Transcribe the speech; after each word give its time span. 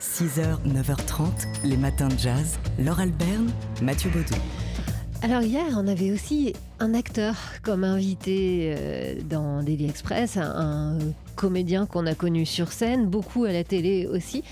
6h, 0.00 0.58
9h30, 0.66 1.26
les 1.62 1.76
matins 1.76 2.08
de 2.08 2.18
jazz. 2.18 2.58
Laure 2.78 3.00
Alberne, 3.00 3.50
Mathieu 3.82 4.08
Baudou. 4.08 4.40
Alors 5.20 5.42
hier, 5.42 5.66
on 5.76 5.86
avait 5.86 6.10
aussi 6.10 6.54
un 6.78 6.94
acteur 6.94 7.36
comme 7.62 7.84
invité 7.84 8.74
euh, 8.74 9.14
dans 9.28 9.62
Daily 9.62 9.84
Express, 9.84 10.38
un, 10.38 10.94
un 10.94 10.98
comédien 11.36 11.84
qu'on 11.84 12.06
a 12.06 12.14
connu 12.14 12.46
sur 12.46 12.72
scène, 12.72 13.08
beaucoup 13.08 13.44
à 13.44 13.52
la 13.52 13.62
télé 13.62 14.06
aussi, 14.06 14.42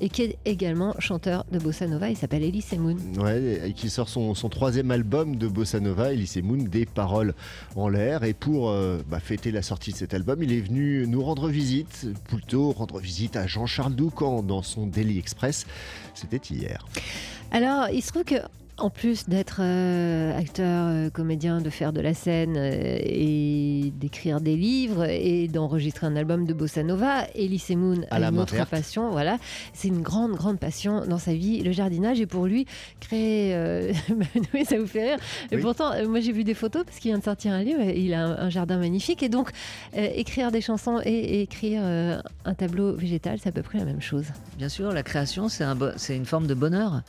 et 0.00 0.08
qui 0.08 0.22
est 0.22 0.38
également 0.44 0.94
chanteur 0.98 1.44
de 1.50 1.58
bossa 1.58 1.86
nova. 1.86 2.10
Il 2.10 2.16
s'appelle 2.16 2.42
Elie 2.42 2.62
Semoun. 2.62 2.98
Ouais, 3.18 3.68
et 3.68 3.72
qui 3.72 3.90
sort 3.90 4.08
son, 4.08 4.34
son 4.34 4.48
troisième 4.48 4.90
album 4.90 5.36
de 5.36 5.48
bossa 5.48 5.80
nova, 5.80 6.12
Elie 6.12 6.26
Semoun, 6.26 6.64
des 6.64 6.86
paroles 6.86 7.34
en 7.76 7.88
l'air. 7.88 8.24
Et 8.24 8.34
pour 8.34 8.70
euh, 8.70 9.02
bah, 9.08 9.20
fêter 9.20 9.50
la 9.50 9.62
sortie 9.62 9.92
de 9.92 9.96
cet 9.96 10.14
album, 10.14 10.42
il 10.42 10.52
est 10.52 10.60
venu 10.60 11.06
nous 11.06 11.22
rendre 11.22 11.48
visite, 11.48 12.06
plutôt 12.24 12.72
rendre 12.72 12.98
visite 12.98 13.36
à 13.36 13.46
Jean-Charles 13.46 13.94
Doucan 13.94 14.42
dans 14.42 14.62
son 14.62 14.86
Daily 14.86 15.18
Express. 15.18 15.66
C'était 16.14 16.40
hier. 16.50 16.86
Alors, 17.50 17.88
il 17.90 18.02
se 18.02 18.08
trouve 18.08 18.24
que 18.24 18.36
en 18.78 18.90
plus 18.90 19.28
d'être 19.28 19.58
euh, 19.60 20.36
acteur, 20.36 20.86
euh, 20.88 21.08
comédien, 21.10 21.60
de 21.60 21.70
faire 21.70 21.92
de 21.92 22.00
la 22.00 22.12
scène 22.12 22.54
euh, 22.56 22.98
et 23.00 23.92
d'écrire 23.96 24.40
des 24.40 24.56
livres 24.56 25.04
et 25.04 25.46
d'enregistrer 25.46 26.06
un 26.06 26.16
album 26.16 26.44
de 26.44 26.52
bossa 26.52 26.82
nova, 26.82 27.24
Elie 27.36 27.62
À 28.10 28.16
a 28.16 28.18
la 28.18 28.28
une 28.30 28.38
autre 28.38 28.54
verte. 28.56 28.70
passion. 28.70 29.10
Voilà, 29.10 29.38
c'est 29.72 29.88
une 29.88 30.02
grande, 30.02 30.32
grande 30.32 30.58
passion 30.58 31.04
dans 31.06 31.18
sa 31.18 31.34
vie, 31.34 31.62
le 31.62 31.70
jardinage. 31.70 32.20
Et 32.20 32.26
pour 32.26 32.46
lui, 32.46 32.66
créer, 33.00 33.54
euh, 33.54 33.92
oui, 34.54 34.64
ça 34.64 34.76
vous 34.78 34.86
fait 34.88 35.10
rire. 35.10 35.18
Et 35.52 35.56
Oui. 35.56 35.62
pourtant, 35.62 35.92
euh, 35.92 36.08
moi 36.08 36.18
j'ai 36.20 36.32
vu 36.32 36.42
des 36.42 36.54
photos 36.54 36.84
parce 36.84 36.98
qu'il 36.98 37.10
vient 37.12 37.18
de 37.18 37.24
sortir 37.24 37.52
un 37.52 37.62
livre. 37.62 37.80
et 37.80 37.98
Il 38.00 38.12
a 38.12 38.24
un, 38.26 38.38
un 38.46 38.50
jardin 38.50 38.78
magnifique 38.78 39.22
et 39.22 39.28
donc 39.28 39.50
euh, 39.96 40.08
écrire 40.16 40.50
des 40.50 40.60
chansons 40.60 41.00
et, 41.04 41.10
et 41.12 41.42
écrire 41.42 41.80
euh, 41.84 42.20
un 42.44 42.54
tableau 42.54 42.94
végétal, 42.96 43.38
c'est 43.40 43.48
à 43.50 43.52
peu 43.52 43.62
près 43.62 43.78
la 43.78 43.84
même 43.84 44.00
chose. 44.02 44.26
Bien 44.58 44.68
sûr, 44.68 44.90
la 44.92 45.02
création, 45.04 45.48
c'est 45.48 45.64
un 45.64 45.76
bo- 45.76 45.92
c'est 45.96 46.16
une 46.16 46.26
forme 46.26 46.46
de 46.48 46.54
bonheur. 46.54 47.02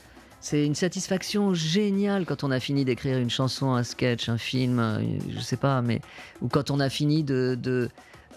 C'est 0.48 0.64
une 0.64 0.76
satisfaction 0.76 1.54
géniale 1.54 2.24
quand 2.24 2.44
on 2.44 2.52
a 2.52 2.60
fini 2.60 2.84
d'écrire 2.84 3.18
une 3.18 3.30
chanson, 3.30 3.72
un 3.74 3.82
sketch, 3.82 4.28
un 4.28 4.38
film, 4.38 4.78
un- 4.78 5.00
je 5.28 5.40
sais 5.40 5.56
pas, 5.56 5.82
mais 5.82 6.00
ou 6.40 6.46
quand 6.46 6.70
on 6.70 6.78
a 6.78 6.88
fini 6.88 7.24
de, 7.24 7.58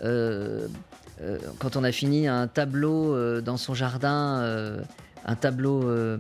euh, 0.04 0.68
euh, 1.22 1.38
quand 1.60 1.76
on 1.76 1.84
a 1.84 1.92
fini 1.92 2.28
un 2.28 2.48
tableau 2.48 3.14
euh, 3.14 3.42
dans 3.42 3.58
son 3.58 3.76
jardin, 3.76 4.40
euh, 4.40 4.82
un 5.24 5.36
tableau 5.36 5.88
euh, 5.88 6.18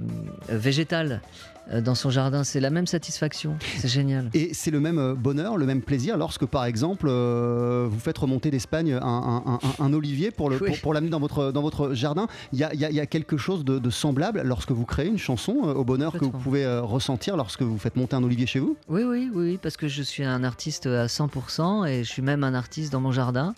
végétal. 0.47 1.21
euh, 1.23 1.58
dans 1.81 1.95
son 1.95 2.09
jardin, 2.09 2.43
c'est 2.43 2.59
la 2.59 2.69
même 2.69 2.87
satisfaction. 2.87 3.55
C'est 3.77 3.87
génial. 3.87 4.29
Et 4.33 4.53
c'est 4.53 4.71
le 4.71 4.79
même 4.79 4.97
euh, 4.97 5.13
bonheur, 5.15 5.57
le 5.57 5.65
même 5.65 5.81
plaisir 5.81 6.17
lorsque, 6.17 6.45
par 6.45 6.65
exemple, 6.65 7.07
euh, 7.09 7.87
vous 7.89 7.99
faites 7.99 8.17
remonter 8.17 8.49
d'Espagne 8.51 8.93
un, 8.93 9.01
un- 9.01 9.43
un- 9.45 9.59
un 9.85 9.93
olivier 9.93 10.31
pour, 10.31 10.49
le- 10.49 10.57
Oui. 10.61 10.69
pour, 10.71 10.79
pour 10.81 10.93
l'amener 10.93 11.09
dans 11.11 11.19
votre, 11.19 11.51
dans 11.51 11.61
votre 11.61 11.93
jardin. 11.93 12.27
Il 12.53 12.59
y 12.59 12.63
a, 12.63 12.73
il 12.73 12.79
y 12.79 12.85
a- 12.85 12.89
il 12.89 12.95
y 12.95 12.99
a 12.99 13.05
quelque 13.05 13.37
chose 13.37 13.63
de, 13.63 13.77
de 13.79 13.89
semblable 13.89 14.41
lorsque 14.43 14.71
vous 14.71 14.85
créez 14.85 15.07
une 15.07 15.17
chanson, 15.17 15.57
euh, 15.65 15.73
au 15.73 15.83
bonheur 15.83 16.13
que 16.13 16.25
vous 16.25 16.31
pouvez 16.31 16.65
euh, 16.65 16.81
ressentir 16.81 17.37
lorsque 17.37 17.61
vous 17.61 17.77
faites 17.77 17.95
monter 17.95 18.15
un 18.15 18.23
olivier 18.23 18.45
chez 18.47 18.59
vous? 18.59 18.75
Oui, 18.87 19.03
oui, 19.03 19.29
oui, 19.33 19.59
parce 19.61 19.77
que 19.77 19.87
je 19.87 20.01
suis 20.03 20.23
un 20.23 20.43
artiste 20.43 20.85
à 20.87 21.05
100% 21.07 21.85
et 21.87 22.03
je 22.03 22.09
suis 22.09 22.21
même 22.21 22.43
un 22.43 22.53
artiste 22.53 22.91
dans 22.91 23.01
mon 23.01 23.11
jardin. 23.11 23.53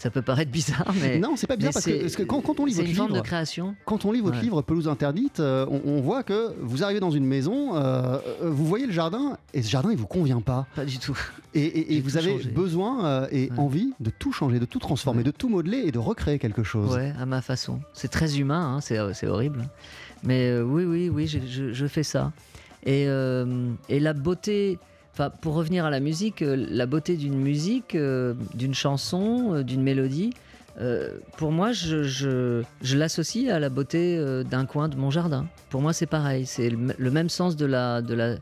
Ça 0.00 0.10
peut 0.10 0.22
paraître 0.22 0.50
bizarre, 0.50 0.92
mais 1.00 1.18
Non, 1.18 1.36
c'est 1.36 1.46
pas 1.46 1.56
bizarre 1.56 1.74
parce 1.74 1.84
que, 1.84 1.90
c'est- 1.92 2.00
parce 2.00 2.16
que 2.16 2.22
quand, 2.22 2.40
quand 2.40 2.58
on 2.58 2.64
lit 2.64 2.72
votre 2.72 2.88
une 2.88 2.94
forme 2.94 3.10
livre, 3.10 3.20
de 3.22 3.26
création. 3.26 3.74
quand 3.84 4.04
on 4.06 4.12
lit 4.12 4.20
votre 4.22 4.38
Ouais. 4.38 4.42
livre 4.42 4.62
Pelouse 4.62 4.88
interdite, 4.88 5.40
euh, 5.40 5.66
on, 5.70 5.82
on 5.84 6.00
voit 6.00 6.22
que 6.22 6.54
vous 6.60 6.82
arrivez 6.82 7.00
dans 7.00 7.10
une 7.10 7.26
maison, 7.26 7.76
euh, 7.76 8.18
euh, 8.42 8.50
vous 8.50 8.64
voyez 8.64 8.86
le 8.86 8.92
jardin 8.92 9.36
et 9.54 9.62
ce 9.62 9.68
jardin 9.70 9.90
il 9.92 9.98
vous 9.98 10.06
convient 10.06 10.40
pas. 10.40 10.66
Pas 10.74 10.86
du 10.86 10.98
tout. 10.98 11.16
Et, 11.54 11.60
et- 11.60 11.92
et 11.92 11.94
J'ai 11.96 12.00
vous 12.00 12.16
avez 12.16 12.32
changé. 12.32 12.48
besoin 12.50 13.04
euh, 13.04 13.26
et 13.30 13.50
Ouais. 13.50 13.58
envie 13.58 13.92
de 14.00 14.08
tout 14.10 14.32
changer, 14.32 14.58
de 14.58 14.64
tout 14.64 14.78
transformer, 14.78 15.18
Ouais. 15.18 15.24
de 15.24 15.30
tout 15.32 15.48
modeler 15.50 15.82
et 15.86 15.92
de 15.92 15.98
recréer 15.98 16.38
quelque 16.38 16.62
chose. 16.62 16.94
Ouais, 16.94 17.12
à 17.20 17.26
ma 17.26 17.42
façon. 17.42 17.80
C'est 17.92 18.08
très 18.10 18.38
humain, 18.38 18.76
hein, 18.76 18.80
c'est, 18.80 19.26
horrible. 19.26 19.68
Mais 20.24 20.58
oui, 20.60 20.84
oui, 20.84 21.08
oui, 21.10 21.26
je, 21.26 21.38
je- 21.46 21.72
je 21.74 21.86
fais 21.86 22.02
ça. 22.04 22.32
Et, 22.86 23.04
et 23.90 24.00
la 24.00 24.12
beauté, 24.14 24.78
enfin, 25.12 25.30
pour 25.30 25.54
revenir 25.54 25.84
à 25.84 25.90
la 25.90 26.00
musique, 26.00 26.42
euh, 26.42 26.66
la 26.70 26.86
beauté 26.86 27.16
d'une 27.16 27.36
musique, 27.38 27.94
euh, 27.94 28.34
d'une 28.54 28.74
chanson, 28.74 29.54
euh, 29.54 29.62
d'une 29.62 29.82
mélodie, 29.82 30.30
pour 31.36 31.52
moi, 31.52 31.72
je, 31.72 32.04
je- 32.04 32.62
je 32.80 32.96
l'associe 32.96 33.50
à 33.52 33.58
la 33.58 33.68
beauté 33.68 34.18
d'un 34.50 34.64
coin 34.64 34.88
de 34.88 34.96
mon 34.96 35.10
jardin. 35.10 35.46
Pour 35.68 35.82
moi, 35.82 35.92
c'est 35.92 36.06
pareil. 36.06 36.46
C'est 36.46 36.70
le, 36.70 37.10
même 37.10 37.28
sens 37.28 37.54
de 37.54 37.66
la, 37.66 38.00
de 38.00 38.14
la, 38.14 38.36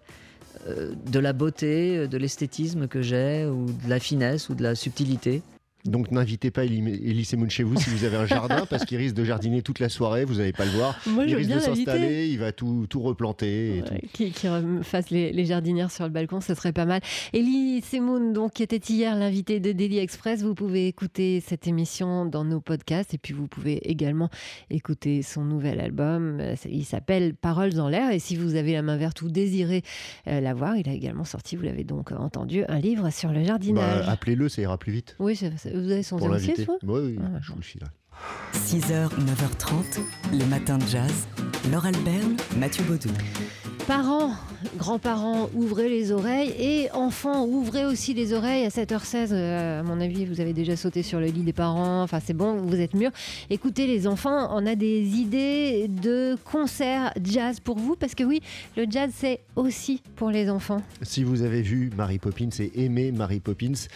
de 0.69 1.19
la 1.19 1.33
beauté, 1.33 2.07
de 2.07 2.17
l'esthétisme 2.17 2.87
que 2.87 3.03
j'ai, 3.03 3.45
ou 3.47 3.67
de 3.67 3.89
la 3.91 3.99
finesse, 3.99 4.51
ou 4.51 4.55
de 4.55 4.63
la 4.63 4.77
subtilité. 4.77 5.43
Donc 5.89 6.11
n'invitez 6.11 6.51
pas 6.51 6.65
Elie 6.65 6.79
Elie 6.81 7.25
Semoun 7.25 7.51
chez 7.51 7.63
vous 7.63 7.77
si 7.79 7.91
vous 7.91 8.05
avez 8.05 8.17
un 8.17 8.27
jardin, 8.27 8.67
parce 8.69 8.85
qu'il 8.85 8.99
risque 8.99 9.15
de 9.15 9.25
jardiner 9.25 9.63
toute 9.63 9.79
la 9.81 9.89
soirée, 9.89 10.25
vous 10.25 10.35
n'allez 10.37 10.53
pas 10.53 10.65
le 10.65 10.71
voir. 10.73 10.99
Moi, 11.07 11.25
il 11.27 11.35
risque 11.35 11.51
de 11.53 11.59
s'installer, 11.61 12.29
il 12.29 12.39
va 12.39 12.53
tout, 12.53 12.87
tout 12.89 13.01
replanter. 13.01 13.83
Ouais, 13.91 14.03
qui, 14.13 14.31
qui 14.31 14.47
fasse 14.83 15.11
les, 15.11 15.33
les 15.33 15.45
jardinières 15.45 15.91
sur 15.91 16.05
le 16.05 16.11
balcon, 16.11 16.41
ce 16.41 16.55
serait 16.55 16.73
pas 16.73 16.85
mal. 16.85 17.01
Elie 17.35 17.81
Semoun, 17.83 18.33
donc, 18.33 18.53
qui 18.55 18.63
était 18.63 18.77
hier 18.93 19.17
l'invité 19.17 19.61
de 19.61 19.73
Daily 19.73 19.99
Express, 19.99 20.43
vous 20.43 20.55
pouvez 20.55 20.87
écouter 20.89 21.43
cette 21.45 21.67
émission 21.67 22.27
dans 22.27 22.45
nos 22.45 22.61
podcasts 22.61 23.15
et 23.15 23.19
puis 23.19 23.33
vous 23.35 23.47
pouvez 23.49 23.77
également 23.91 24.29
écouter 24.71 25.23
son 25.23 25.45
nouvel 25.45 25.81
album. 25.81 26.41
Il 26.69 26.85
s'appelle 26.85 27.35
Paroles 27.35 27.79
en 27.81 27.89
l'air 27.89 28.11
et 28.11 28.19
si 28.19 28.37
vous 28.37 28.55
avez 28.55 28.73
la 28.73 28.83
main 28.83 28.97
verte 28.97 29.23
ou 29.23 29.29
désirez 29.29 29.83
euh, 30.27 30.41
la 30.41 30.55
voir, 30.55 30.77
il 30.77 30.89
a 30.89 30.93
également 30.93 31.25
sorti, 31.25 31.57
vous 31.57 31.63
l'avez 31.63 31.85
donc 31.85 32.13
entendu, 32.13 32.65
un 32.69 32.79
livre 32.79 33.11
sur 33.11 33.31
le 33.33 33.45
jardinage. 33.45 34.07
Bah, 34.07 34.13
Appelez-le, 34.13 34.49
ça 34.49 34.63
ira 34.63 34.79
plus 34.79 34.93
vite. 34.93 35.17
oui, 35.19 35.37
c'est- 35.37 35.53
c'est- 35.57 35.73
vous 35.79 35.91
avez 35.91 36.03
son 36.03 36.17
Pour 36.17 36.29
06, 36.29 36.33
l'inviter. 36.33 36.65
vous 36.65 36.79
Oui, 36.85 37.01
oui, 37.05 37.19
Ah, 37.23 37.39
je 37.41 37.51
vous 37.53 37.57
le 37.59 37.63
filerai. 37.63 37.91
6h, 38.55 39.11
9h30, 39.11 40.01
les 40.33 40.45
matins 40.47 40.79
de 40.79 40.87
jazz. 40.87 41.13
Laure 41.71 41.87
Alberne, 41.87 42.37
Mathieu 42.57 42.83
Baudou. 42.85 43.11
Parents, 43.87 44.33
grands-parents, 44.77 45.49
ouvrez 45.55 45.89
les 45.89 46.13
oreilles 46.13 46.55
et 46.59 46.91
enfants, 46.93 47.45
ouvrez 47.45 47.85
aussi 47.85 48.15
les 48.15 48.33
oreilles 48.33 48.65
à 48.65 48.69
7h16. 48.69 49.29
euh, 49.33 49.81
à 49.81 49.83
mon 49.83 50.01
avis, 50.01 50.25
vous 50.25 50.41
avez 50.41 50.53
déjà 50.53 50.77
sauté 50.77 51.03
sur 51.03 51.21
le 51.21 51.27
lit 51.27 51.43
des 51.43 51.53
parents. 51.53 52.03
Enfin, 52.03 52.21
c'est 52.25 52.35
bon, 52.35 52.57
vous 52.57 52.81
êtes 52.81 52.95
mûrs. 52.95 53.11
Écoutez, 53.51 53.87
les 53.87 54.07
enfants, 54.07 54.49
on 54.53 54.67
a 54.67 54.75
des 54.75 55.03
idées 55.03 55.87
de 55.89 56.37
concerts 56.45 57.13
jazz 57.23 57.61
pour 57.61 57.79
vous 57.79 57.97
parce 57.97 58.15
que 58.15 58.25
oui, 58.25 58.41
le 58.77 58.87
jazz, 58.89 59.11
c'est 59.15 59.41
aussi 59.57 60.03
pour 60.17 60.31
les 60.31 60.51
enfants. 60.51 60.83
Si 61.03 61.25
vous 61.25 61.43
avez 61.43 61.63
vu 61.63 61.91
Mary 61.97 62.19
Poppins 62.19 62.49
et 62.59 62.85
aimé 62.85 63.13
Mary 63.13 63.41
Poppins, 63.41 63.87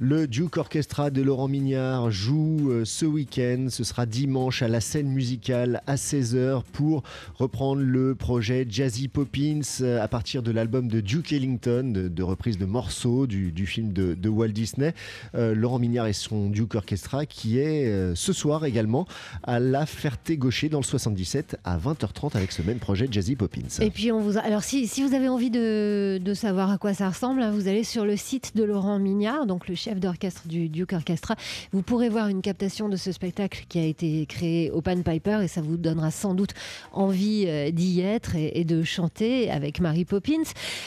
le 0.00 0.26
Duke 0.26 0.56
Orchestra 0.56 1.10
de 1.10 1.22
Laurent 1.22 1.48
Mignard 1.48 2.10
joue 2.10 2.70
euh, 2.70 2.84
ce 2.84 3.06
week-end. 3.06 3.66
Ce 3.68 3.84
sera 3.84 4.06
dimanche 4.06 4.62
à 4.62 4.68
la 4.68 4.80
scène 4.80 5.08
musicale 5.08 5.82
à 5.86 5.96
16h 5.96 6.62
pour 6.72 7.02
reprendre 7.36 7.82
le 7.82 8.14
projet 8.14 8.66
Jazzy 8.68 9.08
Poppins 9.08 9.60
euh, 9.80 10.02
à 10.08 10.10
partir 10.10 10.42
de 10.42 10.50
l'album 10.50 10.88
de 10.88 11.02
Duke 11.02 11.34
Ellington, 11.34 11.92
de, 11.92 12.08
de 12.08 12.22
reprise 12.22 12.56
de 12.56 12.64
morceaux 12.64 13.26
du, 13.26 13.66
film 13.66 13.92
de, 13.92 14.28
Walt 14.30 14.48
Disney. 14.48 14.94
Euh, 15.34 15.54
Laurent 15.54 15.78
Mignard 15.78 16.06
et 16.06 16.14
son 16.14 16.48
Duke 16.48 16.76
Orchestra 16.76 17.26
qui 17.26 17.58
est 17.58 17.84
euh, 17.86 18.14
ce 18.14 18.32
soir 18.32 18.64
également 18.64 19.06
à 19.42 19.60
la 19.60 19.84
Ferté-Gaucher 19.84 20.70
dans 20.70 20.78
le 20.78 20.84
77 20.84 21.58
à 21.62 21.76
20h30 21.76 22.38
avec 22.38 22.52
ce 22.52 22.62
même 22.62 22.78
projet 22.78 23.06
Jazzy 23.10 23.36
Poppins. 23.36 23.60
Et 23.82 23.90
puis 23.90 24.10
on 24.10 24.20
vous 24.20 24.38
a- 24.38 24.40
alors 24.40 24.62
si, 24.62 24.86
si 24.86 25.02
vous 25.06 25.12
avez 25.12 25.28
envie 25.28 25.50
de, 25.50 26.18
de 26.24 26.32
savoir 26.32 26.70
à 26.70 26.78
quoi 26.78 26.94
ça 26.94 27.10
ressemble, 27.10 27.42
hein, 27.42 27.50
vous 27.50 27.68
allez 27.68 27.84
sur 27.84 28.06
le 28.06 28.16
site 28.16 28.56
de 28.56 28.64
Laurent 28.64 28.98
Mignard, 28.98 29.44
donc 29.44 29.68
le 29.68 29.74
chef 29.74 30.00
d'orchestre 30.00 30.48
du 30.48 30.70
Duke 30.70 30.94
Orchestra. 30.94 31.36
Vous 31.72 31.82
pourrez 31.82 32.08
voir 32.08 32.28
une 32.28 32.40
captation 32.40 32.88
de 32.88 32.96
ce 32.96 33.12
spectacle 33.12 33.66
qui 33.68 33.78
a 33.78 33.84
été 33.84 34.24
créé 34.24 34.70
au 34.70 34.80
Pan 34.80 35.02
Piper 35.02 35.40
et 35.42 35.48
ça 35.48 35.60
vous 35.60 35.76
donnera 35.76 36.10
sans 36.10 36.32
doute 36.32 36.54
envie 36.92 37.44
euh, 37.46 37.70
d'y 37.70 38.00
être 38.00 38.36
et, 38.36 38.58
et 38.58 38.64
de 38.64 38.82
chanter 38.82 39.50
avec 39.50 39.80
Mary 39.98 40.04
Poppins. 40.04 40.42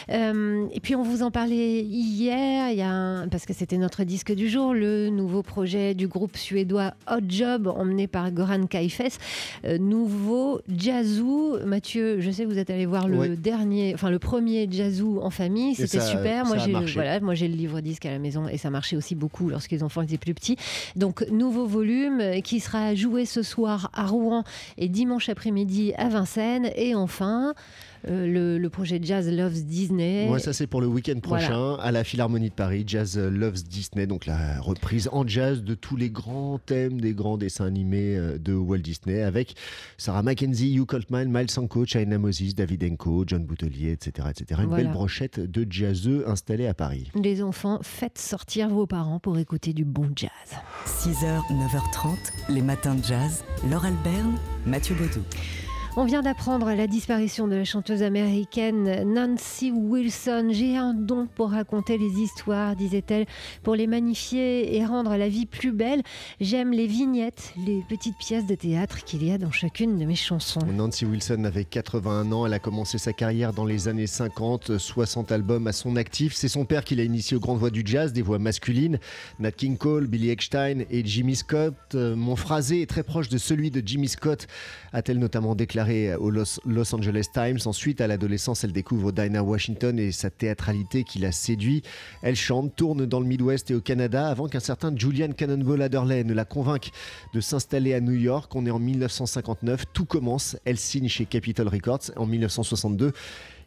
Euh, 0.10 0.66
et 0.74 0.80
puis 0.80 0.96
on 0.96 1.04
vous 1.04 1.22
en 1.24 1.32
parlait 1.32 1.82
hier, 1.82 2.70
il 2.72 2.78
y 2.78 2.82
a 2.82 2.90
un- 2.90 3.28
parce 3.28 3.46
que 3.46 3.54
c'était 3.54 3.78
notre 3.78 4.04
disque 4.04 4.34
du 4.34 4.50
jour, 4.50 4.74
le 4.74 5.10
nouveau 5.10 5.44
projet 5.44 5.94
du 5.94 6.08
groupe 6.08 6.38
suédois 6.38 6.94
Hot 7.10 7.22
Job 7.28 7.68
emmené 7.68 8.08
par 8.08 8.32
Goran 8.32 8.68
Kaifes, 8.68 9.18
euh, 9.66 9.78
nouveau 9.78 10.62
jazzou. 10.74 11.58
Mathieu, 11.66 12.20
je 12.22 12.32
sais 12.32 12.44
que 12.46 12.50
vous 12.50 12.58
êtes 12.58 12.70
allé 12.70 12.86
voir 12.86 13.08
le 13.08 13.36
dernier, 13.36 13.94
enfin 13.94 14.10
le 14.10 14.20
premier 14.20 14.68
jazzou 14.72 15.20
en 15.22 15.30
famille, 15.30 15.76
c'était 15.76 16.00
super. 16.00 16.46
Moi 16.46 16.58
j'ai 16.58 16.72
voilà, 16.94 17.20
moi 17.20 17.36
j'ai 17.36 17.48
le 17.48 17.56
livre 17.56 17.82
disque 17.82 18.06
à 18.06 18.12
la 18.12 18.20
maison 18.20 18.48
et 18.48 18.58
ça 18.58 18.70
marchait 18.70 18.96
aussi 18.96 19.16
beaucoup 19.16 19.50
lorsque 19.50 19.72
les 19.72 19.84
enfants 19.84 20.02
étaient 20.02 20.18
plus 20.18 20.34
petits. 20.34 20.56
Donc 20.96 21.26
nouveau 21.32 21.66
volume 21.66 22.20
euh, 22.22 22.40
qui 22.42 22.60
sera 22.60 22.96
joué 22.96 23.26
ce 23.26 23.42
soir 23.44 23.90
à 23.94 24.06
Rouen 24.06 24.44
et 24.78 24.88
dimanche 24.88 25.28
après-midi 25.30 25.94
à 25.98 26.08
Vincennes 26.10 26.70
et 26.76 26.96
enfin 26.96 27.54
le, 28.08 28.58
le 28.58 28.70
projet 28.70 29.00
Jazz 29.02 29.30
Loves 29.32 29.64
Disney. 29.66 30.28
Ouais, 30.30 30.40
ça 30.40 30.54
c'est 30.54 30.68
pour 30.68 30.82
le 30.82 30.88
week-end 30.88 31.20
Voilà. 31.24 31.48
prochain 31.48 31.76
à 31.84 31.92
la 31.92 32.04
Philharmonie 32.04 32.50
de 32.50 32.54
Paris, 32.56 32.84
Jazz 32.88 33.18
Loves 33.18 33.64
Disney, 33.64 34.08
donc 34.08 34.26
la 34.26 34.60
reprise 34.62 35.10
en 35.12 35.28
jazz 35.28 35.64
de 35.64 35.74
tous 35.76 35.96
les 35.96 36.10
grands 36.10 36.60
thèmes 36.66 37.00
des 37.02 37.14
grands 37.14 37.38
dessins 37.38 37.66
animés 37.66 38.16
euh, 38.18 38.38
de 38.38 38.54
Walt 38.54 38.80
Disney 38.80 39.22
avec 39.22 39.56
Sarah 39.98 40.24
Mackenzie, 40.24 40.74
Hugh 40.76 40.86
Coltman, 40.86 41.30
Miles 41.32 41.52
Sanko, 41.52 41.86
China 41.86 42.18
Moses, 42.18 42.56
David 42.56 42.84
Enko, 42.84 43.24
John 43.28 43.44
Boutelier, 43.46 43.92
etc. 43.92 44.28
etc. 44.30 44.62
Une 44.64 44.70
Voilà. 44.70 44.84
belle 44.84 44.94
brochette 44.94 45.40
de 45.40 45.66
jazzeux 45.70 46.28
installée 46.30 46.68
à 46.68 46.74
Paris. 46.74 47.12
Les 47.16 47.42
enfants, 47.44 47.80
faites 47.82 48.18
sortir 48.18 48.70
vos 48.70 48.88
parents 48.88 49.20
pour 49.20 49.38
écouter 49.38 49.74
du 49.74 49.86
bon 49.86 50.10
jazz. 50.16 50.30
6h, 50.86 51.42
9h30, 51.52 52.16
les 52.54 52.62
matins 52.62 52.96
de 52.96 53.04
jazz. 53.04 53.44
Laure 53.70 53.86
Alberne, 53.86 54.36
Mathieu 54.66 54.96
Baudou. 54.96 55.22
On 55.98 56.06
vient 56.06 56.22
d'apprendre 56.22 56.72
la 56.72 56.88
disparition 56.88 57.50
de 57.50 57.58
la 57.58 57.66
chanteuse 57.66 58.02
américaine 58.02 59.04
Nancy 59.14 59.72
Wilson. 59.72 60.48
J'ai 60.50 60.78
un 60.78 60.94
don 60.94 61.28
pour 61.28 61.52
raconter 61.52 61.98
les 61.98 62.22
histoires, 62.22 62.78
disait-elle, 62.78 63.26
pour 63.62 63.76
les 63.76 63.88
magnifier 63.88 64.78
et 64.78 64.86
rendre 64.86 65.18
la 65.18 65.28
vie 65.28 65.46
plus 65.46 65.74
belle. 65.74 66.02
J'aime 66.40 66.72
les 66.72 66.88
vignettes, 66.88 67.54
les 67.68 67.84
petites 67.90 68.18
pièces 68.18 68.46
de 68.46 68.56
théâtre 68.56 69.04
qu'il 69.04 69.26
y 69.26 69.34
a 69.34 69.38
dans 69.38 69.52
chacune 69.52 69.98
de 69.98 70.06
mes 70.06 70.16
chansons. 70.16 70.62
Nancy 70.66 71.04
Wilson 71.04 71.44
avait 71.44 71.66
81 71.66 72.32
ans, 72.32 72.46
elle 72.46 72.54
a 72.54 72.60
commencé 72.60 72.98
sa 72.98 73.12
carrière 73.12 73.52
dans 73.52 73.66
les 73.66 73.90
années 73.90 74.08
50, 74.08 74.78
60 74.78 75.34
albums 75.34 75.68
à 75.68 75.74
son 75.74 75.98
actif. 75.98 76.34
C'est 76.34 76.48
son 76.48 76.64
père 76.64 76.86
qui 76.86 76.96
l'a 76.96 77.04
initié 77.04 77.36
aux 77.36 77.42
grandes 77.42 77.60
voix 77.60 77.70
du 77.70 77.84
jazz, 77.86 78.14
des 78.14 78.22
voix 78.22 78.40
masculines, 78.40 78.98
Nat 79.40 79.52
King 79.52 79.76
Cole, 79.76 80.08
Billy 80.08 80.30
Eckstein 80.30 80.86
et 80.90 81.06
Jimmy 81.06 81.36
Scott. 81.36 81.76
Euh, 81.96 82.16
Mon 82.16 82.38
phrasé 82.38 82.82
est 82.82 82.90
très 82.90 83.04
proche 83.04 83.28
de 83.28 83.38
celui 83.38 83.72
de 83.72 83.86
Jimmy 83.86 84.08
Scott, 84.08 84.48
a-t-elle 84.94 85.20
notamment 85.20 85.54
déclaré 85.54 85.81
au 86.20 86.30
Los, 86.30 86.60
Los 86.66 86.94
Angeles 86.96 87.28
Times. 87.34 87.60
Ensuite, 87.66 88.02
à 88.02 88.08
l'adolescence, 88.08 88.64
elle 88.64 88.72
découvre 88.72 89.12
Dinah 89.12 89.44
Washington 89.44 89.98
et 90.00 90.12
sa 90.12 90.30
théâtralité 90.30 91.04
qui 91.04 91.20
la 91.20 91.32
séduit. 91.32 91.82
Elle 92.22 92.36
chante, 92.36 92.76
tourne 92.76 93.06
dans 93.06 93.20
le 93.20 93.26
Midwest 93.26 93.72
et 93.72 93.76
au 93.76 93.82
Canada 93.82 94.28
avant 94.28 94.48
qu'un 94.48 94.60
certain 94.60 94.96
Julian 94.96 95.32
Cannonball 95.32 95.82
Adderley 95.82 96.24
ne 96.24 96.34
la 96.34 96.46
convainque 96.46 96.92
de 97.34 97.42
s'installer 97.42 97.94
à 97.94 98.02
New 98.02 98.14
York. 98.14 98.54
On 98.56 98.66
est 98.66 98.72
en 98.72 98.80
1959, 98.80 99.86
tout 99.94 100.06
commence. 100.06 100.58
Elle 100.66 100.78
signe 100.78 101.08
chez 101.08 101.26
Capitol 101.26 101.68
Records 101.68 102.12
en 102.16 102.26
1962. 102.26 103.14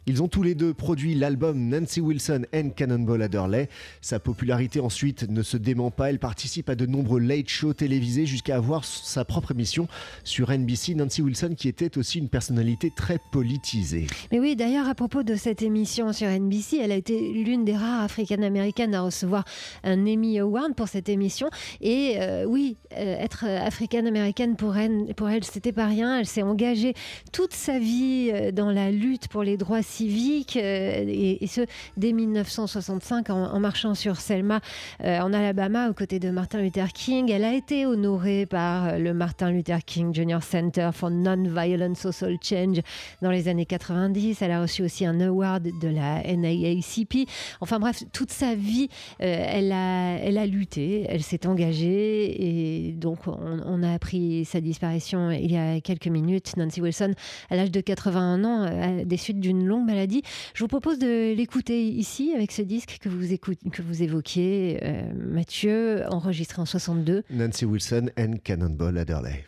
Ils 0.07 0.21
ont 0.21 0.27
tous 0.27 0.43
les 0.43 0.53
deux 0.53 0.73
produit 0.73 1.15
l'album 1.15 1.67
Nancy 1.67 1.99
Wilson 1.99 2.43
and 2.53 2.69
Cannonball 2.75 3.23
Adderley. 3.23 3.69
Sa 4.01 4.19
popularité 4.19 4.79
ensuite 4.79 5.27
ne 5.29 5.41
se 5.41 5.57
dément 5.57 5.89
pas. 5.89 6.11
Elle 6.11 6.19
participe 6.19 6.69
à 6.69 6.75
de 6.75 6.85
nombreux 6.85 7.19
late 7.19 7.49
shows 7.49 7.73
télévisés 7.73 8.27
jusqu'à 8.27 8.57
avoir 8.57 8.85
sa 8.85 9.25
propre 9.25 9.53
émission 9.53 9.87
sur 10.23 10.51
NBC. 10.51 10.93
Nancy 10.93 11.23
Wilson 11.23 11.55
qui 11.57 11.67
était 11.67 11.97
aussi 11.97 12.19
une 12.19 12.29
personnalité 12.29 12.91
très 12.95 13.19
politisée. 13.31 14.05
Mais 14.31 14.39
oui, 14.39 14.55
d'ailleurs, 14.55 14.87
à 14.87 14.93
propos 14.93 15.23
de 15.23 15.33
cette 15.33 15.63
émission 15.63 16.13
sur 16.13 16.27
NBC, 16.29 16.77
elle 16.77 16.91
a 16.91 16.95
été 16.95 17.31
l'une 17.33 17.65
des 17.65 17.75
rares 17.75 18.03
africaines-américaines 18.03 18.93
à 18.93 19.01
recevoir 19.01 19.43
un 19.83 20.05
Emmy 20.05 20.37
Award 20.39 20.75
pour 20.75 20.87
cette 20.87 21.09
émission. 21.09 21.49
Et 21.81 22.17
euh, 22.19 22.45
oui, 22.45 22.77
euh, 22.93 23.17
être 23.17 23.45
africaine-américaine 23.45 24.55
pour 24.55 24.77
elle, 24.77 25.15
pour 25.15 25.29
elle 25.29 25.43
c'était 25.43 25.71
pas 25.71 25.87
rien. 25.87 26.19
Elle 26.19 26.27
s'est 26.27 26.43
engagée 26.43 26.93
toute 27.31 27.53
sa 27.53 27.79
vie 27.79 28.29
euh, 28.31 28.51
dans 28.51 28.69
la 28.69 28.91
lutte 28.91 29.29
pour 29.29 29.41
les 29.41 29.57
droits 29.57 29.81
euh, 30.01 31.05
et, 31.07 31.47
ce, 31.47 31.61
dès 31.97 32.13
1965, 32.13 33.29
en, 33.29 33.59
marchant 33.59 33.95
sur 33.95 34.17
Selma, 34.17 34.61
euh, 35.03 35.19
en 35.19 35.33
Alabama, 35.33 35.89
aux 35.89 35.93
côtés 35.93 36.19
de 36.19 36.29
Martin 36.29 36.61
Luther 36.61 36.91
King. 36.93 37.31
Elle 37.31 37.43
a 37.43 37.53
été 37.53 37.85
honorée 37.85 38.45
par 38.45 38.85
euh, 38.85 38.97
le 38.97 39.13
Martin 39.13 39.51
Luther 39.51 39.83
King 39.85 40.13
Jr. 40.13 40.39
Center 40.41 40.89
for 40.93 41.09
Non-Violent 41.09 41.95
Social 41.95 42.37
Change 42.41 42.81
dans 43.21 43.31
les 43.31 43.47
années 43.47 43.65
90. 43.65 44.41
Elle 44.41 44.51
a 44.51 44.61
reçu 44.61 44.83
aussi 44.83 45.05
un 45.05 45.19
award 45.21 45.69
de 45.81 45.87
la 45.87 46.21
NAACP. 46.23 47.27
Enfin 47.61 47.79
bref, 47.79 48.03
toute 48.13 48.31
sa 48.31 48.55
vie, 48.55 48.89
elle, 49.19 49.71
a, 49.71 50.17
elle 50.17 50.37
a 50.37 50.45
lutté, 50.45 51.05
elle 51.09 51.23
s'est 51.23 51.47
engagée 51.47 52.87
et 52.87 52.91
donc 52.93 53.19
on, 53.27 53.83
a 53.83 53.93
appris 53.93 54.45
sa 54.45 54.61
disparition 54.61 55.31
il 55.31 55.51
y 55.51 55.57
a 55.57 55.81
quelques 55.81 56.07
minutes. 56.07 56.57
Nancy 56.57 56.81
Wilson, 56.81 57.13
à 57.49 57.55
l'âge 57.55 57.71
de 57.71 57.81
81 57.81 58.43
ans, 58.43 58.65
euh, 58.65 59.05
des 59.05 59.17
suites 59.17 59.39
d'une 59.39 59.65
longue 59.85 59.95
maladie. 59.95 60.23
Je 60.53 60.63
vous 60.63 60.67
propose 60.67 60.99
de 60.99 61.33
l'écouter 61.33 61.87
ici 61.87 62.33
avec 62.35 62.51
ce 62.51 62.61
disque 62.61 62.97
que 63.01 63.09
vous, 63.09 63.31
écoute- 63.33 63.59
que 63.71 63.81
vous 63.81 64.03
évoquiez, 64.03 64.79
euh, 64.83 65.03
Mathieu, 65.15 66.03
enregistré 66.09 66.61
en 66.61 66.65
62. 66.65 67.23
Nancy 67.29 67.65
Wilson 67.65 68.07
and 68.17 68.35
Cannonball 68.43 68.97
Adderley. 68.97 69.45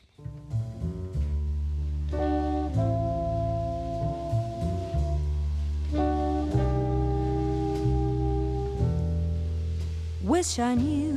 Wish 10.24 10.60
I 10.60 10.76
knew 10.76 11.14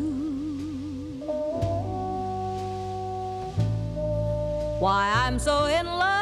why 4.79 5.13
I'm 5.27 5.39
so 5.39 5.67
in 5.67 5.87
love 5.87 6.20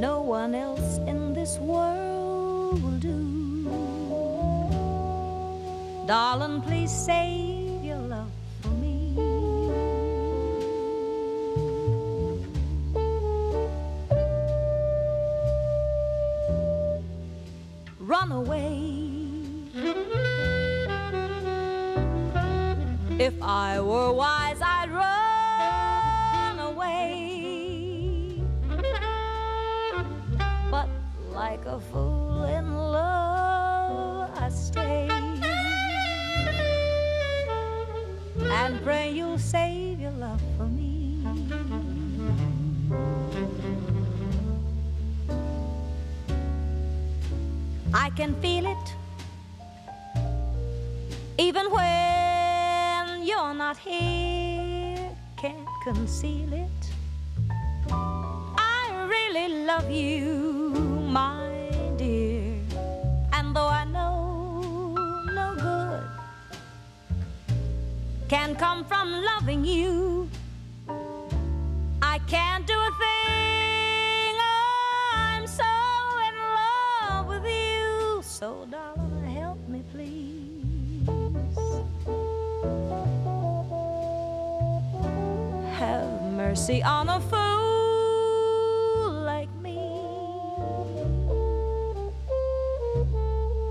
No 0.00 0.22
one 0.22 0.54
else 0.54 0.96
in 1.06 1.34
this 1.34 1.58
world 1.58 2.82
will 2.82 2.98
do. 3.00 3.66
Darling, 6.06 6.62
please 6.62 6.90
save 6.90 7.49
a 31.72 31.78
fool 31.78 32.42
in 32.44 32.74
love, 32.74 34.28
I 34.36 34.48
stay. 34.48 35.08
And 38.58 38.82
pray 38.82 39.12
you'll 39.12 39.38
save 39.38 40.00
your 40.00 40.10
love 40.12 40.42
for 40.56 40.64
me. 40.64 41.22
I 47.94 48.10
can 48.10 48.34
feel 48.42 48.66
it 48.66 48.86
even 51.38 51.70
when 51.70 53.22
you're 53.22 53.54
not 53.54 53.76
here. 53.78 55.08
Can't 55.36 55.68
conceal 55.84 56.52
it. 56.52 56.82
I 57.92 59.06
really 59.08 59.64
love 59.64 59.88
you, 59.88 60.80
my 61.08 61.49
can 68.30 68.54
come 68.54 68.84
from 68.84 69.10
loving 69.10 69.64
you, 69.64 70.30
I 72.00 72.20
can't 72.28 72.64
do 72.64 72.74
a 72.74 72.92
thing. 73.02 74.34
Oh, 74.38 75.14
I'm 75.16 75.48
so 75.48 75.64
in 76.28 76.34
love 76.60 77.26
with 77.26 77.44
you. 77.44 78.22
So, 78.22 78.68
darling, 78.70 79.24
help 79.34 79.58
me, 79.66 79.82
please. 79.90 81.08
Have 85.80 86.22
mercy 86.42 86.84
on 86.84 87.08
a 87.08 87.18
fool 87.18 89.10
like 89.24 89.52
me. 89.56 89.76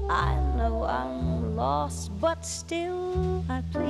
I 0.09 0.35
know 0.57 0.83
I'm 0.83 1.55
lost, 1.55 2.11
but 2.19 2.45
still 2.45 3.45
I 3.47 3.63
plead. 3.71 3.88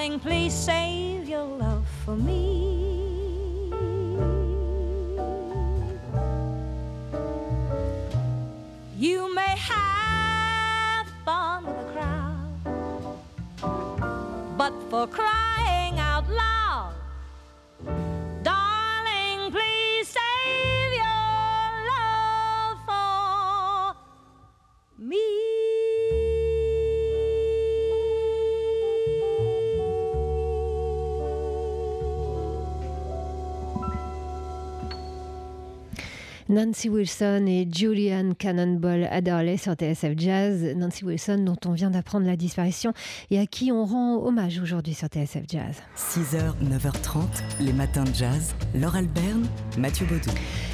Darling, 0.00 0.18
please 0.18 0.54
save 0.54 1.28
your 1.28 1.44
love 1.44 1.86
for 2.06 2.16
me. 2.16 3.68
You 8.96 9.34
may 9.34 9.54
have 9.58 11.06
fun 11.26 11.66
with 11.66 11.76
a 11.76 11.92
crowd, 11.92 12.48
but 14.56 14.72
for 14.88 15.06
crying 15.06 15.69
Nancy 36.50 36.88
Wilson 36.88 37.44
et 37.46 37.68
Julian 37.70 38.32
Cannonball 38.36 39.04
Adderley 39.12 39.56
sur 39.56 39.74
TSF 39.74 40.14
Jazz. 40.16 40.74
Nancy 40.74 41.04
Wilson 41.04 41.44
dont 41.44 41.56
on 41.64 41.70
vient 41.70 41.90
d'apprendre 41.90 42.26
la 42.26 42.34
disparition 42.34 42.92
et 43.30 43.38
à 43.38 43.46
qui 43.46 43.70
on 43.70 43.84
rend 43.84 44.16
hommage 44.16 44.58
aujourd'hui 44.60 44.94
sur 44.94 45.06
TSF 45.06 45.44
Jazz. 45.48 45.76
6h, 45.96 46.54
9h30, 46.60 47.22
les 47.60 47.72
matins 47.72 48.02
de 48.02 48.12
jazz. 48.12 48.56
Laure 48.74 48.96
Alberne, 48.96 49.46
Mathieu 49.78 50.06
Baudou. 50.06 50.30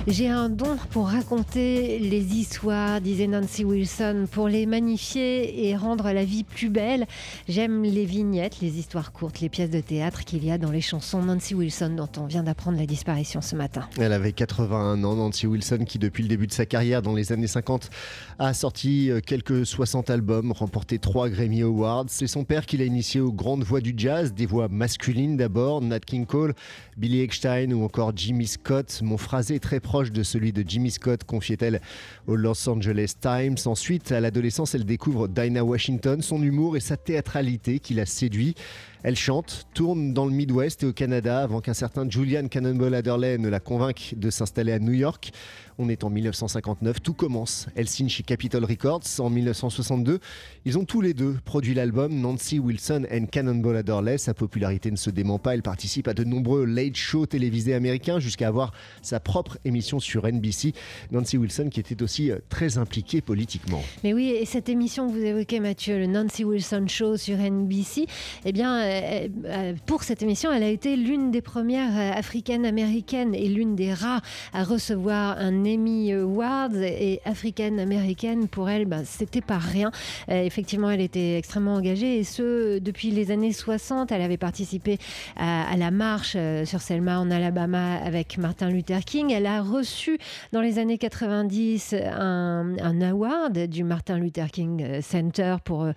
J'ai 0.06 0.30
un 0.30 0.48
don 0.48 0.78
pour 0.92 1.08
raconter 1.08 1.98
les 1.98 2.24
histoires, 2.24 3.02
disait 3.02 3.26
Nancy 3.26 3.62
Wilson, 3.62 4.28
pour 4.32 4.48
les 4.48 4.64
magnifier 4.64 5.68
et 5.68 5.76
rendre 5.76 6.10
la 6.10 6.24
vie 6.24 6.44
plus 6.44 6.70
belle. 6.70 7.06
J'aime 7.48 7.82
les 7.82 8.06
vignettes, 8.06 8.60
les 8.62 8.78
histoires 8.78 9.12
courtes, 9.12 9.40
les 9.40 9.50
pièces 9.50 9.70
de 9.70 9.80
théâtre 9.80 10.24
qu'il 10.24 10.42
y 10.42 10.50
a 10.50 10.56
dans 10.56 10.70
les 10.70 10.80
chansons 10.80 11.22
Nancy 11.22 11.54
Wilson 11.54 11.90
dont 11.96 12.08
on 12.16 12.24
vient 12.24 12.44
d'apprendre 12.44 12.78
la 12.78 12.86
disparition 12.86 13.42
ce 13.42 13.56
matin. 13.56 13.86
Elle 13.98 14.14
avait 14.14 14.32
81 14.32 15.04
ans, 15.04 15.16
Nancy 15.16 15.46
Wilson, 15.46 15.65
qui 15.86 15.98
depuis 15.98 16.22
le 16.22 16.28
début 16.28 16.46
de 16.46 16.52
sa 16.52 16.66
carrière 16.66 17.02
dans 17.02 17.14
les 17.14 17.32
années 17.32 17.46
50 17.46 17.90
a 18.38 18.54
sorti 18.54 19.10
euh, 19.10 19.20
quelques 19.24 19.66
60 19.66 20.10
albums, 20.10 20.52
remporté 20.52 20.98
3 20.98 21.28
Grammy 21.30 21.62
Awards. 21.62 22.06
C'est 22.08 22.26
son 22.26 22.44
père 22.44 22.66
qui 22.66 22.76
l'a 22.76 22.84
initié 22.84 23.20
aux 23.20 23.32
grandes 23.32 23.64
voix 23.64 23.80
du 23.80 23.94
jazz, 23.96 24.32
des 24.32 24.46
voix 24.46 24.68
masculines 24.68 25.36
d'abord, 25.36 25.82
Nat 25.82 26.00
King 26.00 26.26
Cole, 26.26 26.54
Billy 26.96 27.20
Eckstein 27.20 27.72
ou 27.72 27.84
encore 27.84 28.12
Jimmy 28.14 28.46
Scott. 28.46 29.00
Mon 29.02 29.18
phrasé 29.18 29.56
est 29.56 29.60
très 29.60 29.80
proche 29.80 30.12
de 30.12 30.22
celui 30.22 30.52
de 30.52 30.64
Jimmy 30.66 30.90
Scott, 30.90 31.24
confiait-elle 31.24 31.80
au 32.26 32.36
Los 32.36 32.68
Angeles 32.68 33.14
Times. 33.20 33.56
Ensuite, 33.66 34.12
à 34.12 34.20
l'adolescence, 34.20 34.74
elle 34.74 34.84
découvre 34.84 35.26
Dinah 35.26 35.64
Washington, 35.64 36.22
son 36.22 36.42
humour 36.42 36.76
et 36.76 36.80
sa 36.80 36.96
théâtralité 36.96 37.80
qui 37.80 37.94
l'a 37.94 38.06
séduit. 38.06 38.54
Elle 39.02 39.16
chante, 39.16 39.66
tourne 39.72 40.12
dans 40.12 40.24
le 40.24 40.32
Midwest 40.32 40.82
et 40.82 40.86
au 40.86 40.92
Canada 40.92 41.40
avant 41.40 41.60
qu'un 41.60 41.74
certain 41.74 42.10
Julian 42.10 42.48
Cannonball 42.48 42.92
Adderley 42.92 43.38
ne 43.38 43.48
la 43.48 43.60
convainque 43.60 44.14
de 44.16 44.30
s'installer 44.30 44.72
à 44.72 44.80
New 44.80 44.94
York. 44.94 45.30
On 45.78 45.88
est 45.88 46.04
en 46.04 46.10
1959, 46.10 47.02
tout 47.02 47.14
commence. 47.14 47.66
Elle 47.74 47.88
signe 47.88 48.08
chez 48.08 48.22
Capitol 48.22 48.64
Records 48.64 49.04
en 49.18 49.30
1962. 49.30 50.20
Ils 50.64 50.78
ont 50.78 50.84
tous 50.84 51.00
les 51.00 51.14
deux 51.14 51.36
produit 51.44 51.74
l'album 51.74 52.14
Nancy 52.14 52.58
Wilson 52.58 53.06
and 53.12 53.26
Cannonball 53.26 53.76
Adderley. 53.76 54.18
Sa 54.18 54.34
popularité 54.34 54.90
ne 54.90 54.96
se 54.96 55.10
dément 55.10 55.38
pas. 55.38 55.54
Elle 55.54 55.62
participe 55.62 56.08
à 56.08 56.14
de 56.14 56.24
nombreux 56.24 56.64
late 56.64 56.96
shows 56.96 57.26
télévisés 57.26 57.74
américains 57.74 58.18
jusqu'à 58.18 58.48
avoir 58.48 58.72
sa 59.02 59.20
propre 59.20 59.58
émission 59.64 60.00
sur 60.00 60.26
NBC. 60.26 60.72
Nancy 61.10 61.36
Wilson 61.36 61.68
qui 61.70 61.80
était 61.80 62.02
aussi 62.02 62.30
euh, 62.30 62.38
très 62.48 62.78
impliquée 62.78 63.20
politiquement. 63.20 63.82
Mais 64.02 64.14
oui, 64.14 64.30
et 64.30 64.44
cette 64.44 64.68
émission 64.68 65.06
que 65.06 65.12
vous 65.12 65.24
évoquez, 65.24 65.60
Mathieu, 65.60 65.98
le 65.98 66.06
Nancy 66.06 66.44
Wilson 66.44 66.86
Show 66.88 67.16
sur 67.16 67.36
NBC, 67.38 68.06
eh 68.44 68.52
bien, 68.52 68.78
euh, 68.78 69.28
euh, 69.44 69.74
pour 69.86 70.02
cette 70.02 70.22
émission, 70.22 70.52
elle 70.52 70.62
a 70.62 70.68
été 70.68 70.96
l'une 70.96 71.30
des 71.30 71.42
premières 71.42 72.16
africaines-américaines 72.16 73.34
et 73.34 73.48
l'une 73.48 73.76
des 73.76 73.92
rares 73.92 74.22
à 74.52 74.64
recevoir 74.64 75.38
un 75.38 75.45
Emmy 75.48 76.12
Awards 76.12 76.74
et 76.74 77.20
africaine-américaine. 77.24 78.48
Pour 78.48 78.68
elle, 78.68 78.86
ben, 78.86 79.02
c'était 79.04 79.40
pas 79.40 79.58
rien. 79.58 79.90
Euh, 80.30 80.42
effectivement, 80.42 80.90
elle 80.90 81.00
était 81.00 81.38
extrêmement 81.38 81.74
engagée 81.74 82.18
et 82.18 82.24
ce, 82.24 82.78
depuis 82.78 83.10
les 83.10 83.30
années 83.30 83.52
60. 83.52 84.12
Elle 84.12 84.22
avait 84.22 84.36
participé 84.36 84.98
à, 85.36 85.76
la 85.76 85.90
marche 85.90 86.34
euh, 86.36 86.64
sur 86.64 86.80
Selma 86.80 87.20
en 87.20 87.30
Alabama 87.30 87.96
avec 87.96 88.38
Martin 88.38 88.70
Luther 88.70 89.04
King. 89.04 89.32
Elle 89.32 89.46
a 89.46 89.62
reçu 89.62 90.18
dans 90.52 90.60
les 90.60 90.78
années 90.78 90.98
90 90.98 91.94
un, 91.94 92.76
un 92.80 93.00
award 93.00 93.66
du 93.66 93.84
Martin 93.84 94.18
Luther 94.18 94.50
King 94.50 95.00
Center 95.00 95.56
pour 95.64 95.84
euh, 95.84 95.92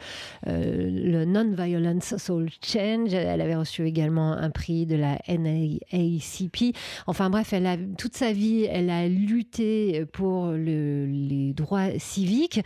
euh, 0.48 0.90
le 0.92 1.26
Non-Violent 1.26 2.00
Social 2.02 2.48
Change. 2.62 3.14
Elle 3.14 3.42
avait 3.42 3.56
reçu 3.56 3.86
également 3.86 4.34
un 4.34 4.50
prix 4.50 4.86
de 4.86 4.96
la 4.96 5.20
NAACP. 5.28 6.76
Enfin 7.08 7.30
bref, 7.30 7.54
elle 7.54 7.66
a, 7.66 7.78
toute 7.98 8.16
sa 8.16 8.32
vie, 8.32 8.68
elle 8.70 8.90
a 8.90 9.08
lutté 9.40 10.06
pour 10.12 10.48
le- 10.48 11.06
les 11.06 11.54
droits 11.54 11.98
civiques. 11.98 12.60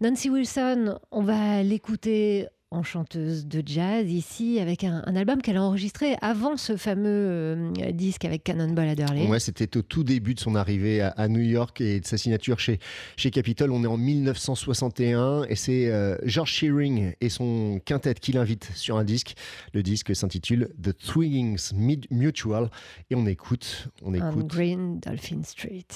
Nancy 0.00 0.30
Wilson, 0.30 0.98
on 1.10 1.22
va 1.22 1.62
l'écouter 1.62 2.46
en 2.74 2.82
chanteuse 2.82 3.46
de 3.46 3.62
jazz 3.64 4.10
ici 4.10 4.58
avec 4.58 4.84
un, 4.84 5.02
un 5.06 5.16
album 5.16 5.40
qu'elle 5.40 5.56
a 5.56 5.62
enregistré 5.62 6.16
avant 6.20 6.56
ce 6.56 6.76
fameux 6.76 7.08
euh, 7.08 7.92
disque 7.92 8.24
avec 8.24 8.42
Cannonball 8.44 8.88
Adderley. 8.88 9.26
Ouais, 9.26 9.38
c'était 9.38 9.76
au 9.76 9.82
tout 9.82 10.02
début 10.04 10.34
de 10.34 10.40
son 10.40 10.54
arrivée 10.54 11.00
à, 11.00 11.08
à 11.10 11.28
New 11.28 11.40
York 11.40 11.80
et 11.80 12.00
de 12.00 12.06
sa 12.06 12.18
signature 12.18 12.58
chez, 12.58 12.80
chez 13.16 13.30
Capitol. 13.30 13.70
On 13.70 13.84
est 13.84 13.86
en 13.86 13.96
1961 13.96 15.44
et 15.44 15.54
c'est 15.54 15.86
euh, 15.86 16.16
George 16.24 16.50
Shearing 16.50 17.12
et 17.20 17.28
son 17.28 17.80
quintet 17.84 18.14
qui 18.14 18.32
l'invite 18.32 18.70
sur 18.74 18.96
un 18.96 19.04
disque. 19.04 19.34
Le 19.72 19.82
disque 19.82 20.14
s'intitule 20.14 20.70
The 20.82 20.96
Twiggings 20.96 21.72
Mutual 22.10 22.70
et 23.10 23.14
on 23.14 23.26
écoute, 23.26 23.88
on 24.02 24.14
On 24.14 24.14
écoute. 24.14 24.46
Green 24.48 25.00
Dolphin 25.00 25.42
Street. 25.44 25.86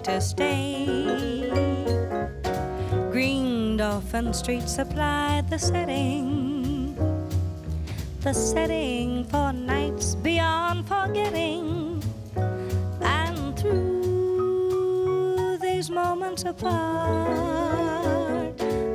Planning 0.00 0.02
to 0.02 0.20
stay. 0.20 1.50
Green 3.10 3.76
Dolphin 3.76 4.32
Street 4.32 4.68
supplied 4.68 5.48
the 5.50 5.58
setting, 5.58 6.94
the 8.20 8.32
setting 8.32 9.24
for 9.24 9.52
nights 9.52 10.14
beyond 10.16 10.86
forgetting. 10.86 12.02
And 13.00 13.58
through 13.58 15.58
these 15.58 15.90
moments 15.90 16.44
apart, 16.44 17.34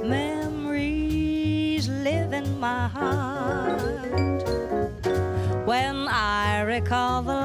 memories 0.04 1.88
live 1.88 2.34
in 2.34 2.60
my 2.60 2.88
heart. 2.88 3.82
When 5.66 6.08
I 6.08 6.62
recall 6.62 7.22
the 7.22 7.41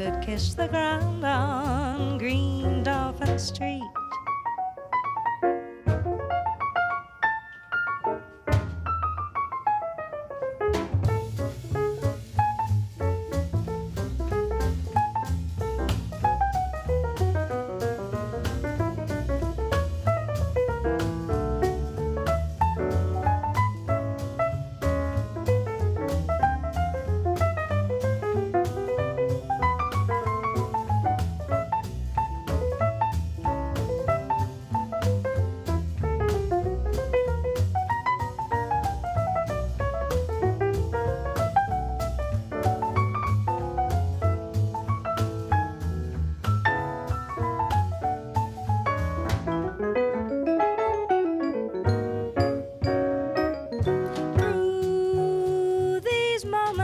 could 0.00 0.22
kiss 0.22 0.54
the 0.54 0.66
ground 0.66 1.22
on 1.22 2.16
Green 2.16 2.82
Dolphin 2.82 3.38
Street. 3.38 3.99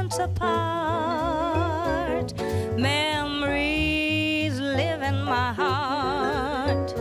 Moments 0.06 0.18
apart. 0.18 1.98
Memories 2.78 4.60
live 4.60 5.02
in 5.02 5.22
my 5.22 5.52
heart. 5.52 6.92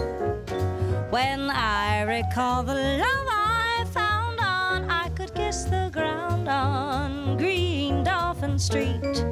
When 1.12 1.51
I 1.51 2.01
recall 2.01 2.63
the 2.63 2.74
love 2.74 3.27
I 3.29 3.85
found 3.91 4.39
on, 4.39 4.89
I 4.89 5.09
could 5.09 5.33
kiss 5.35 5.65
the 5.65 5.89
ground 5.93 6.47
on 6.47 7.38
Green 7.38 8.03
Dolphin 8.03 8.57
Street. 8.57 9.25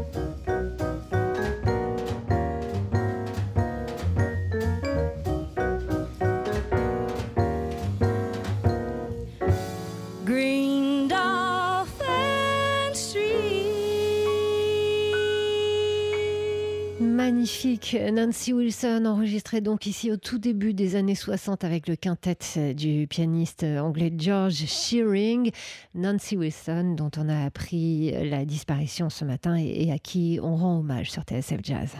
Nancy 17.91 18.53
Wilson, 18.53 19.03
enregistrée 19.05 19.59
donc 19.59 19.85
ici 19.85 20.09
au 20.11 20.17
tout 20.17 20.37
début 20.37 20.73
des 20.73 20.95
années 20.95 21.15
60 21.15 21.63
avec 21.63 21.87
le 21.87 21.95
quintet 21.95 22.73
du 22.73 23.07
pianiste 23.07 23.63
anglais 23.63 24.11
George 24.17 24.65
Shearing. 24.65 25.51
Nancy 25.93 26.37
Wilson, 26.37 26.95
dont 26.97 27.11
on 27.17 27.27
a 27.27 27.45
appris 27.45 28.11
la 28.11 28.45
disparition 28.45 29.09
ce 29.09 29.25
matin 29.25 29.55
et 29.55 29.91
à 29.91 29.99
qui 29.99 30.39
on 30.41 30.55
rend 30.55 30.79
hommage 30.79 31.11
sur 31.11 31.23
TSF 31.23 31.59
Jazz. 31.61 31.91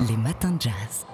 Les 0.00 0.16
matins 0.16 0.52
de 0.52 0.60
jazz. 0.60 1.06